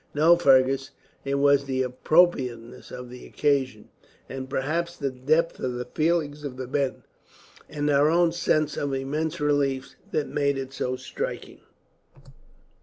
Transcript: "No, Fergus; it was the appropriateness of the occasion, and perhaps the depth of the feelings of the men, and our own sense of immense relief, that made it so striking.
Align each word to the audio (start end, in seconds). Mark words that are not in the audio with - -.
"No, 0.15 0.35
Fergus; 0.35 0.89
it 1.23 1.35
was 1.35 1.65
the 1.65 1.83
appropriateness 1.83 2.89
of 2.89 3.11
the 3.11 3.23
occasion, 3.27 3.89
and 4.27 4.49
perhaps 4.49 4.97
the 4.97 5.11
depth 5.11 5.59
of 5.59 5.73
the 5.75 5.85
feelings 5.85 6.43
of 6.43 6.57
the 6.57 6.65
men, 6.67 7.03
and 7.69 7.87
our 7.87 8.09
own 8.09 8.31
sense 8.31 8.77
of 8.77 8.95
immense 8.95 9.39
relief, 9.39 9.93
that 10.09 10.27
made 10.27 10.57
it 10.57 10.73
so 10.73 10.95
striking. 10.95 11.59